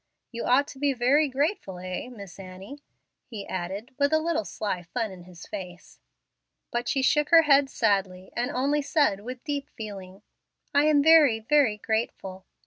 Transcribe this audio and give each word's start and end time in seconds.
You 0.31 0.45
ought 0.45 0.67
to 0.69 0.79
be 0.79 0.93
very 0.93 1.27
grateful, 1.29 1.77
eh, 1.77 2.09
Miss 2.09 2.39
Annie?" 2.39 2.81
he 3.27 3.45
added, 3.47 3.93
with 3.99 4.11
a 4.11 4.17
little 4.17 4.45
sly 4.45 4.81
fun 4.81 5.11
in 5.11 5.25
his 5.25 5.45
face. 5.45 5.99
But 6.71 6.87
she 6.87 7.03
shook 7.03 7.29
her 7.29 7.43
head 7.43 7.69
sadly, 7.69 8.31
and 8.35 8.49
only 8.49 8.81
said 8.81 9.19
with 9.19 9.43
deep 9.43 9.69
feeling, 9.69 10.23
"I 10.73 10.85
am 10.85 11.03
very, 11.03 11.37
very 11.39 11.77
grateful." 11.77 12.47